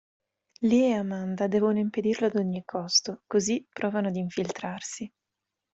[0.63, 5.13] Lee e Amanda devono impedirlo ad ogni costo, così provano ad infiltrarsi.